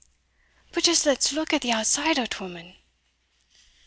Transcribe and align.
"But 0.71 0.83
just 0.85 1.05
let's 1.05 1.31
look 1.31 1.53
at 1.53 1.61
the 1.61 1.71
outside 1.73 2.17
o't, 2.17 2.41
woman." 2.41 2.75